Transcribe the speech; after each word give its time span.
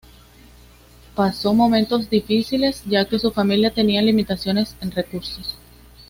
Pasó 1.13 1.53
momentos 1.53 2.09
difíciles, 2.09 2.81
ya 2.87 3.07
que 3.07 3.19
su 3.19 3.29
familia 3.31 3.69
tenía 3.71 4.01
limitaciones 4.01 4.75
en 4.81 4.89
recursos. 4.89 5.59